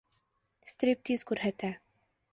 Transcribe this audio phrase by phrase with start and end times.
[0.71, 1.73] Стриптиз күрһәтә.